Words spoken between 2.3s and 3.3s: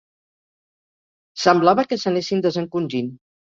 desencongint.